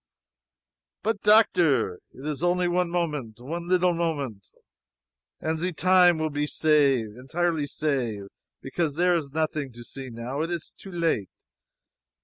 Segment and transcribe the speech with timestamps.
[1.03, 1.97] "But doctor!
[2.11, 4.47] It is only one moment one leetle moment.
[5.39, 8.23] And ze time will be save entirely save!
[8.63, 11.29] Because zere is nothing to see now it is too late.